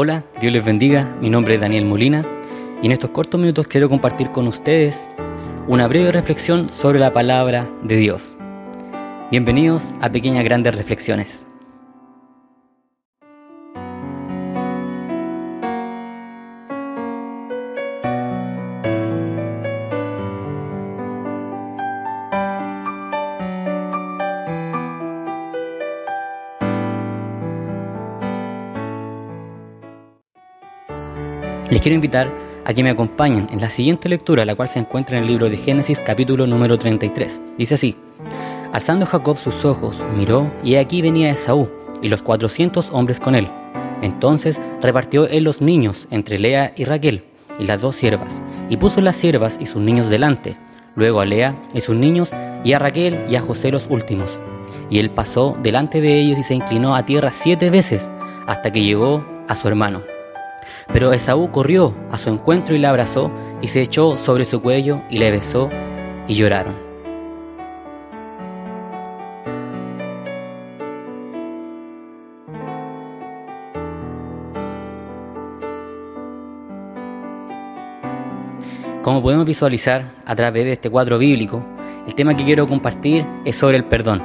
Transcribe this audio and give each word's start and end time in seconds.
Hola, 0.00 0.24
Dios 0.40 0.52
les 0.52 0.64
bendiga, 0.64 1.16
mi 1.20 1.28
nombre 1.28 1.56
es 1.56 1.60
Daniel 1.60 1.84
Molina 1.84 2.24
y 2.80 2.86
en 2.86 2.92
estos 2.92 3.10
cortos 3.10 3.40
minutos 3.40 3.66
quiero 3.66 3.88
compartir 3.88 4.30
con 4.30 4.46
ustedes 4.46 5.08
una 5.66 5.88
breve 5.88 6.12
reflexión 6.12 6.70
sobre 6.70 7.00
la 7.00 7.12
palabra 7.12 7.68
de 7.82 7.96
Dios. 7.96 8.38
Bienvenidos 9.32 9.96
a 10.00 10.12
Pequeñas 10.12 10.44
Grandes 10.44 10.76
Reflexiones. 10.76 11.47
Les 31.70 31.82
quiero 31.82 31.96
invitar 31.96 32.32
a 32.64 32.72
que 32.72 32.82
me 32.82 32.88
acompañen 32.88 33.46
en 33.50 33.60
la 33.60 33.68
siguiente 33.68 34.08
lectura, 34.08 34.46
la 34.46 34.54
cual 34.54 34.68
se 34.68 34.78
encuentra 34.78 35.18
en 35.18 35.24
el 35.24 35.28
libro 35.28 35.50
de 35.50 35.58
Génesis 35.58 36.00
capítulo 36.00 36.46
número 36.46 36.78
33. 36.78 37.42
Dice 37.58 37.74
así, 37.74 37.94
Alzando 38.72 39.04
Jacob 39.04 39.36
sus 39.36 39.66
ojos, 39.66 40.04
miró, 40.16 40.50
y 40.64 40.76
aquí 40.76 41.02
venía 41.02 41.30
Esaú, 41.30 41.68
y 42.00 42.08
los 42.08 42.22
cuatrocientos 42.22 42.88
hombres 42.90 43.20
con 43.20 43.34
él. 43.34 43.48
Entonces 44.00 44.62
repartió 44.80 45.26
él 45.28 45.44
los 45.44 45.60
niños 45.60 46.08
entre 46.10 46.38
Lea 46.38 46.72
y 46.74 46.84
Raquel, 46.84 47.24
y 47.58 47.64
las 47.64 47.82
dos 47.82 47.96
siervas, 47.96 48.42
y 48.70 48.78
puso 48.78 49.02
las 49.02 49.16
siervas 49.16 49.58
y 49.60 49.66
sus 49.66 49.82
niños 49.82 50.08
delante, 50.08 50.56
luego 50.94 51.20
a 51.20 51.26
Lea 51.26 51.54
y 51.74 51.82
sus 51.82 51.96
niños, 51.96 52.32
y 52.64 52.72
a 52.72 52.78
Raquel 52.78 53.26
y 53.28 53.36
a 53.36 53.42
José 53.42 53.70
los 53.70 53.88
últimos. 53.90 54.40
Y 54.88 55.00
él 55.00 55.10
pasó 55.10 55.58
delante 55.62 56.00
de 56.00 56.18
ellos 56.18 56.38
y 56.38 56.42
se 56.42 56.54
inclinó 56.54 56.94
a 56.96 57.04
tierra 57.04 57.30
siete 57.30 57.68
veces, 57.68 58.10
hasta 58.46 58.72
que 58.72 58.82
llegó 58.82 59.22
a 59.48 59.54
su 59.54 59.68
hermano. 59.68 60.17
Pero 60.92 61.12
Esaú 61.12 61.50
corrió 61.50 61.94
a 62.10 62.18
su 62.18 62.30
encuentro 62.30 62.74
y 62.74 62.78
la 62.78 62.90
abrazó 62.90 63.30
y 63.60 63.68
se 63.68 63.82
echó 63.82 64.16
sobre 64.16 64.44
su 64.44 64.62
cuello 64.62 65.02
y 65.10 65.18
le 65.18 65.30
besó 65.30 65.68
y 66.26 66.34
lloraron. 66.34 66.88
Como 79.02 79.22
podemos 79.22 79.46
visualizar 79.46 80.12
a 80.26 80.36
través 80.36 80.66
de 80.66 80.72
este 80.72 80.90
cuadro 80.90 81.16
bíblico, 81.16 81.64
el 82.06 82.14
tema 82.14 82.36
que 82.36 82.44
quiero 82.44 82.66
compartir 82.66 83.24
es 83.46 83.56
sobre 83.56 83.78
el 83.78 83.84
perdón. 83.84 84.22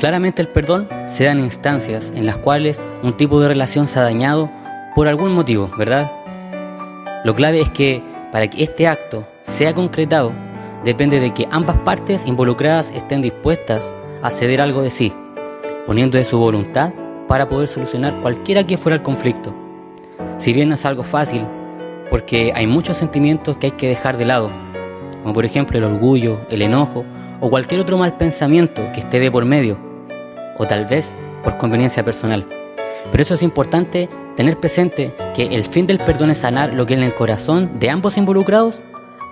Claramente 0.00 0.42
el 0.42 0.48
perdón 0.48 0.88
se 1.06 1.24
da 1.24 1.32
en 1.32 1.40
instancias 1.40 2.12
en 2.14 2.26
las 2.26 2.36
cuales 2.36 2.80
un 3.02 3.16
tipo 3.16 3.40
de 3.40 3.46
relación 3.46 3.86
se 3.86 4.00
ha 4.00 4.02
dañado 4.02 4.50
por 4.98 5.06
algún 5.06 5.32
motivo, 5.32 5.70
¿verdad? 5.78 6.10
Lo 7.22 7.32
clave 7.32 7.60
es 7.60 7.70
que 7.70 8.02
para 8.32 8.50
que 8.50 8.64
este 8.64 8.88
acto 8.88 9.24
sea 9.42 9.72
concretado, 9.72 10.32
depende 10.82 11.20
de 11.20 11.32
que 11.32 11.46
ambas 11.52 11.76
partes 11.76 12.26
involucradas 12.26 12.90
estén 12.90 13.22
dispuestas 13.22 13.94
a 14.22 14.30
ceder 14.32 14.60
algo 14.60 14.82
de 14.82 14.90
sí, 14.90 15.12
poniendo 15.86 16.18
de 16.18 16.24
su 16.24 16.36
voluntad 16.36 16.92
para 17.28 17.48
poder 17.48 17.68
solucionar 17.68 18.20
cualquiera 18.22 18.66
que 18.66 18.76
fuera 18.76 18.96
el 18.96 19.04
conflicto. 19.04 19.54
Si 20.36 20.52
bien 20.52 20.68
no 20.68 20.74
es 20.74 20.84
algo 20.84 21.04
fácil, 21.04 21.46
porque 22.10 22.50
hay 22.56 22.66
muchos 22.66 22.96
sentimientos 22.96 23.56
que 23.56 23.68
hay 23.68 23.72
que 23.74 23.86
dejar 23.86 24.16
de 24.16 24.24
lado, 24.24 24.50
como 25.22 25.32
por 25.32 25.44
ejemplo 25.44 25.78
el 25.78 25.84
orgullo, 25.84 26.40
el 26.50 26.60
enojo 26.60 27.04
o 27.38 27.50
cualquier 27.50 27.82
otro 27.82 27.98
mal 27.98 28.16
pensamiento 28.16 28.82
que 28.92 28.98
esté 28.98 29.20
de 29.20 29.30
por 29.30 29.44
medio, 29.44 29.78
o 30.58 30.66
tal 30.66 30.86
vez 30.86 31.16
por 31.44 31.56
conveniencia 31.56 32.02
personal. 32.02 32.48
Pero 33.12 33.22
eso 33.22 33.34
es 33.34 33.44
importante 33.44 34.08
tener 34.38 34.56
presente 34.60 35.12
que 35.34 35.46
el 35.46 35.64
fin 35.64 35.88
del 35.88 35.98
perdón 35.98 36.30
es 36.30 36.38
sanar 36.38 36.72
lo 36.72 36.86
que 36.86 36.94
en 36.94 37.02
el 37.02 37.12
corazón 37.12 37.80
de 37.80 37.90
ambos 37.90 38.16
involucrados 38.16 38.82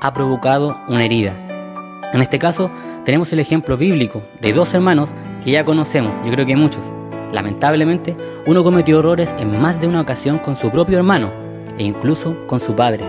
ha 0.00 0.12
provocado 0.12 0.76
una 0.88 1.04
herida. 1.04 2.02
En 2.12 2.20
este 2.22 2.40
caso, 2.40 2.72
tenemos 3.04 3.32
el 3.32 3.38
ejemplo 3.38 3.76
bíblico 3.76 4.24
de 4.40 4.52
dos 4.52 4.74
hermanos 4.74 5.14
que 5.44 5.52
ya 5.52 5.64
conocemos, 5.64 6.12
yo 6.24 6.32
creo 6.32 6.44
que 6.44 6.56
muchos. 6.56 6.82
Lamentablemente, 7.32 8.16
uno 8.46 8.64
cometió 8.64 8.98
errores 8.98 9.32
en 9.38 9.60
más 9.60 9.80
de 9.80 9.86
una 9.86 10.00
ocasión 10.00 10.38
con 10.40 10.56
su 10.56 10.72
propio 10.72 10.98
hermano 10.98 11.30
e 11.78 11.84
incluso 11.84 12.36
con 12.48 12.58
su 12.58 12.74
padre. 12.74 13.04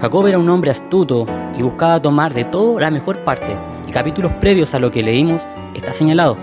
Jacob 0.00 0.24
era 0.28 0.38
un 0.38 0.48
hombre 0.48 0.70
astuto 0.70 1.26
y 1.58 1.62
buscaba 1.62 2.00
tomar 2.00 2.32
de 2.32 2.44
todo 2.44 2.78
la 2.78 2.92
mejor 2.92 3.24
parte, 3.24 3.56
y 3.88 3.90
capítulos 3.90 4.30
previos 4.34 4.72
a 4.72 4.78
lo 4.78 4.92
que 4.92 5.02
leímos 5.02 5.42
está 5.74 5.92
señalado. 5.92 6.36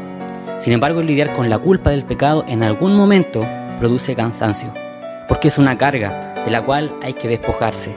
Sin 0.60 0.74
embargo, 0.74 1.02
lidiar 1.02 1.32
con 1.32 1.50
la 1.50 1.60
culpa 1.60 1.92
del 1.92 2.04
pecado 2.04 2.44
en 2.50 2.62
algún 2.62 2.94
momento 2.94 3.48
produce 3.80 4.16
cansancio, 4.16 4.74
porque 5.28 5.48
es 5.50 5.58
una 5.58 5.78
carga 5.78 6.34
de 6.46 6.52
la 6.52 6.64
cual 6.64 6.96
hay 7.02 7.14
que 7.14 7.28
despojarse. 7.28 7.96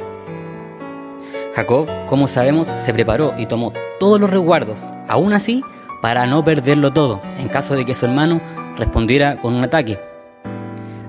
Jacob, 1.55 1.89
como 2.07 2.29
sabemos, 2.29 2.69
se 2.69 2.93
preparó 2.93 3.35
y 3.37 3.47
tomó 3.47 3.73
todos 3.99 4.21
los 4.21 4.31
resguardos, 4.31 4.93
aún 5.09 5.33
así, 5.33 5.63
para 6.01 6.27
no 6.27 6.45
perderlo 6.45 6.93
todo, 6.93 7.21
en 7.39 7.49
caso 7.49 7.75
de 7.75 7.85
que 7.85 7.95
su 7.95 8.07
hermano 8.07 8.41
respondiera 8.77 9.37
con 9.41 9.55
un 9.55 9.65
ataque. 9.65 9.99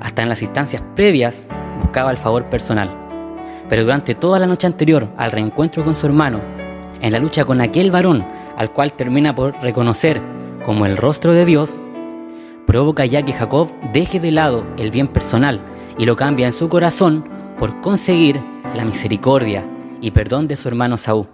Hasta 0.02 0.24
en 0.24 0.29
las 0.29 0.41
instancias 0.41 0.81
previas 0.96 1.47
buscaba 1.81 2.12
el 2.12 2.18
favor 2.18 2.46
personal. 2.46 2.90
Pero 3.69 3.84
durante 3.84 4.16
toda 4.16 4.40
la 4.40 4.47
noche 4.47 4.66
anterior 4.66 5.08
al 5.18 5.31
reencuentro 5.31 5.84
con 5.84 5.94
su 5.94 6.08
hermano, 6.08 6.40
en 7.02 7.12
la 7.12 7.19
lucha 7.19 7.46
con 7.46 7.62
aquel 7.62 7.91
varón 7.91 8.25
al 8.58 8.72
cual 8.72 8.94
termina 8.94 9.35
por 9.35 9.56
reconocer 9.62 10.22
como 10.66 10.85
el 10.85 10.97
rostro 10.97 11.34
de 11.34 11.46
Dios, 11.46 11.79
provoca 12.69 13.03
ya 13.03 13.24
que 13.24 13.34
Jacob 13.34 13.68
deje 13.94 14.19
de 14.19 14.30
lado 14.30 14.63
el 14.78 14.91
bien 14.91 15.07
personal 15.07 15.59
y 15.97 16.06
lo 16.06 16.16
cambia 16.16 16.46
en 16.46 16.53
su 16.53 16.69
corazón 16.69 17.28
por 17.57 17.81
conseguir 17.81 18.40
la 18.75 18.85
misericordia 18.85 19.66
y 20.02 20.12
perdón 20.12 20.47
de 20.47 20.56
su 20.56 20.68
hermano 20.68 20.96
Saúl, 20.96 21.25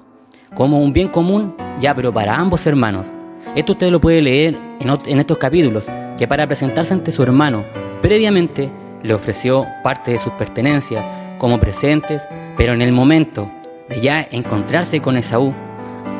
como 0.54 0.80
un 0.80 0.94
bien 0.94 1.10
común 1.10 1.54
ya 1.78 1.94
pero 1.94 2.14
para 2.14 2.38
ambos 2.38 2.66
hermanos. 2.66 3.14
Esto 3.54 3.74
usted 3.74 3.92
lo 3.92 4.00
puede 4.00 4.22
leer 4.22 4.58
en, 4.80 5.20
estos 5.20 5.38
capítulos, 5.38 5.90
que 6.18 6.26
para 6.26 6.48
presentarse 6.48 6.94
ante 6.94 7.12
su 7.12 7.22
hermano 7.22 7.66
previamente 8.02 8.72
le 9.04 9.14
ofreció 9.14 9.66
parte 9.84 10.12
de 10.12 10.20
sus 10.20 10.32
pertenencias 10.36 11.06
como 11.38 11.60
presentes, 11.60 12.26
pero 12.56 12.72
en 12.72 12.82
el 12.82 12.94
momento 12.94 13.52
de 13.90 14.00
ya 14.00 14.26
encontrarse 14.32 15.02
con 15.02 15.18
Esaú, 15.18 15.54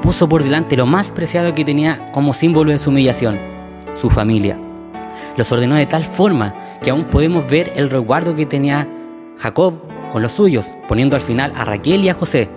puso 0.02 0.28
por 0.28 0.44
delante 0.44 0.76
lo 0.76 0.86
más 0.86 1.10
preciado 1.12 1.56
que 1.56 1.64
tenía 1.64 2.12
como 2.12 2.34
símbolo 2.34 2.72
de 2.72 2.80
su 2.80 2.90
humillación, 2.90 3.40
su 3.94 4.10
familia 4.10 4.60
los 5.38 5.52
ordenó 5.52 5.76
de 5.76 5.86
tal 5.86 6.04
forma 6.04 6.54
que 6.82 6.92
aún 6.92 7.06
podemos 7.06 7.50
ver 7.50 7.74
el 7.76 7.90
resguardo 7.90 8.36
que 8.36 8.46
tenía 8.46 8.88
Jacob 9.38 9.80
con 10.12 10.22
los 10.22 10.32
suyos, 10.32 10.74
poniendo 10.88 11.16
al 11.16 11.22
final 11.22 11.52
a 11.56 11.66
Raquel 11.66 12.04
y 12.04 12.10
a 12.10 12.14
José, 12.14 12.50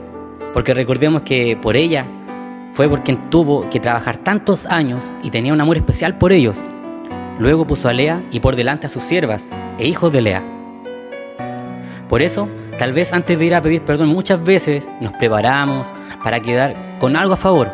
porque 0.55 0.75
recordemos 0.75 1.23
que 1.23 1.57
por 1.61 1.77
ella 1.77 2.07
fue 2.73 2.89
por 2.89 3.03
quien 3.03 3.31
tuvo 3.31 3.69
que 3.71 3.81
trabajar 3.81 4.19
tantos 4.19 4.67
años 4.67 5.13
y 5.23 5.31
tenía 5.31 5.53
un 5.53 5.61
amor 5.61 5.77
especial 5.77 6.19
por 6.19 6.33
ellos. 6.33 6.63
Luego 7.39 7.67
puso 7.67 7.89
a 7.89 7.93
Lea 7.93 8.23
y 8.31 8.41
por 8.41 8.57
delante 8.57 8.87
a 8.87 8.91
sus 8.91 9.05
siervas 9.05 9.51
e 9.79 9.89
hijos 9.89 10.13
de 10.13 10.21
Lea. 10.21 10.45
Por 12.09 12.23
eso, 12.23 12.49
tal 12.79 12.93
vez 12.93 13.13
antes 13.13 13.39
de 13.39 13.45
ir 13.45 13.55
a 13.55 13.63
pedir 13.63 13.83
perdón 13.83 14.09
muchas 14.09 14.43
veces 14.43 14.89
nos 15.01 15.13
preparamos 15.15 15.93
para 16.23 16.41
quedar 16.41 16.77
con 16.99 17.17
algo 17.17 17.35
a 17.35 17.37
favor, 17.37 17.71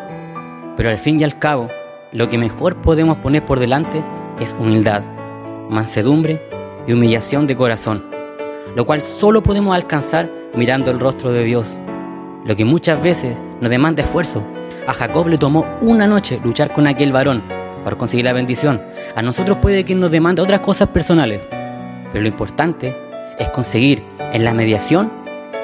pero 0.75 0.89
al 0.89 0.99
fin 0.99 1.19
y 1.19 1.23
al 1.23 1.39
cabo, 1.39 1.67
lo 2.11 2.27
que 2.27 2.37
mejor 2.37 2.77
podemos 2.77 3.17
poner 3.17 3.45
por 3.45 3.59
delante 3.59 4.03
es 4.39 4.55
humildad, 4.59 5.03
mansedumbre 5.69 6.41
y 6.87 6.93
humillación 6.93 7.47
de 7.47 7.55
corazón, 7.55 8.03
lo 8.75 8.85
cual 8.85 9.01
solo 9.01 9.41
podemos 9.41 9.75
alcanzar 9.75 10.29
mirando 10.55 10.91
el 10.91 10.99
rostro 10.99 11.31
de 11.31 11.43
Dios, 11.43 11.79
lo 12.45 12.55
que 12.55 12.65
muchas 12.65 13.01
veces 13.01 13.37
nos 13.61 13.69
demanda 13.69 14.03
esfuerzo. 14.03 14.43
A 14.87 14.93
Jacob 14.93 15.27
le 15.27 15.37
tomó 15.37 15.65
una 15.81 16.07
noche 16.07 16.39
luchar 16.43 16.71
con 16.71 16.87
aquel 16.87 17.11
varón 17.11 17.43
para 17.83 17.97
conseguir 17.97 18.25
la 18.25 18.33
bendición. 18.33 18.81
A 19.15 19.21
nosotros 19.21 19.57
puede 19.61 19.83
que 19.83 19.95
nos 19.95 20.11
demande 20.11 20.41
otras 20.41 20.59
cosas 20.59 20.89
personales, 20.89 21.41
pero 22.11 22.21
lo 22.21 22.27
importante 22.27 22.95
es 23.39 23.49
conseguir 23.49 24.03
en 24.31 24.43
la 24.45 24.53
mediación 24.53 25.11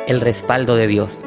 el 0.07 0.21
respaldo 0.21 0.75
de 0.75 0.87
Dios. 0.87 1.23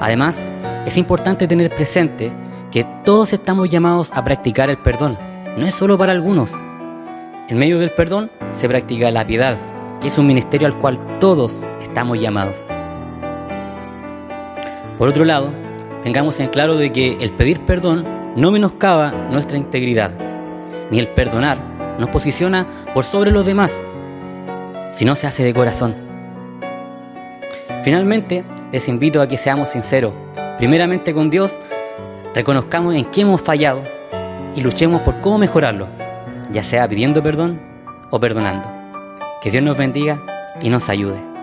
Además, 0.00 0.50
es 0.86 0.96
importante 0.96 1.46
tener 1.46 1.70
presente 1.70 2.32
que 2.70 2.84
todos 3.04 3.32
estamos 3.32 3.70
llamados 3.70 4.10
a 4.12 4.24
practicar 4.24 4.68
el 4.68 4.78
perdón 4.78 5.16
no 5.56 5.66
es 5.66 5.74
solo 5.74 5.96
para 5.96 6.12
algunos. 6.12 6.52
En 7.48 7.58
medio 7.58 7.78
del 7.78 7.90
perdón 7.90 8.30
se 8.50 8.68
practica 8.68 9.10
la 9.10 9.26
piedad, 9.26 9.56
que 10.00 10.08
es 10.08 10.18
un 10.18 10.26
ministerio 10.26 10.66
al 10.66 10.78
cual 10.78 10.98
todos 11.20 11.64
estamos 11.82 12.20
llamados. 12.20 12.64
Por 14.98 15.08
otro 15.08 15.24
lado, 15.24 15.50
tengamos 16.02 16.40
en 16.40 16.48
claro 16.48 16.76
de 16.76 16.92
que 16.92 17.16
el 17.20 17.32
pedir 17.32 17.60
perdón 17.60 18.04
no 18.36 18.50
menoscaba 18.50 19.12
nuestra 19.30 19.58
integridad, 19.58 20.12
ni 20.90 20.98
el 20.98 21.08
perdonar 21.08 21.58
nos 21.98 22.10
posiciona 22.10 22.66
por 22.92 23.04
sobre 23.04 23.30
los 23.30 23.46
demás, 23.46 23.84
si 24.90 25.04
no 25.04 25.14
se 25.14 25.26
hace 25.26 25.44
de 25.44 25.54
corazón. 25.54 25.94
Finalmente, 27.84 28.44
les 28.72 28.88
invito 28.88 29.20
a 29.20 29.28
que 29.28 29.36
seamos 29.36 29.68
sinceros, 29.68 30.12
primeramente 30.58 31.14
con 31.14 31.30
Dios, 31.30 31.58
reconozcamos 32.34 32.94
en 32.94 33.04
qué 33.04 33.20
hemos 33.20 33.40
fallado 33.40 33.82
y 34.56 34.60
luchemos 34.60 35.02
por 35.02 35.20
cómo 35.20 35.38
mejorarlo, 35.38 35.88
ya 36.52 36.62
sea 36.62 36.88
pidiendo 36.88 37.22
perdón 37.22 37.60
o 38.10 38.20
perdonando. 38.20 38.68
Que 39.42 39.50
Dios 39.50 39.62
nos 39.62 39.76
bendiga 39.76 40.22
y 40.62 40.70
nos 40.70 40.88
ayude. 40.88 41.33